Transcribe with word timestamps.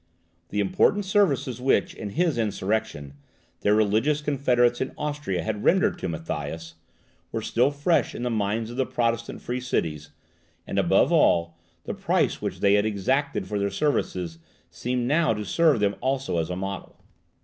The 0.49 0.61
important 0.61 1.05
services 1.05 1.61
which, 1.61 1.93
in 1.93 2.09
his 2.17 2.35
insurrection, 2.39 3.13
their 3.59 3.75
religious 3.75 4.19
confederates 4.19 4.81
in 4.81 4.93
Austria 4.97 5.43
had 5.43 5.63
rendered 5.63 5.99
to 5.99 6.09
Matthias, 6.09 6.73
were 7.31 7.43
still 7.43 7.69
fresh 7.69 8.15
in 8.15 8.23
the 8.23 8.31
minds 8.31 8.71
of 8.71 8.77
the 8.77 8.87
Protestant 8.87 9.43
free 9.43 9.59
cities, 9.59 10.09
and, 10.65 10.79
above 10.79 11.11
all, 11.13 11.55
the 11.83 11.93
price 11.93 12.41
which 12.41 12.61
they 12.61 12.73
had 12.73 12.85
exacted 12.87 13.45
for 13.47 13.59
their 13.59 13.69
services 13.69 14.39
seemed 14.71 15.05
now 15.07 15.35
to 15.35 15.45
serve 15.45 15.79
them 15.79 15.95
also 16.01 16.39
as 16.39 16.49
a 16.49 16.55
model. 16.55 16.99